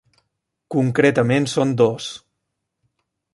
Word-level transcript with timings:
Concretament 0.75 1.45
són 1.53 1.75
dos. 1.83 2.09